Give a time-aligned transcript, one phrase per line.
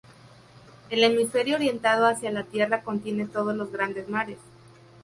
[0.89, 4.39] El hemisferio orientado hacia la Tierra contiene todos los grandes mares.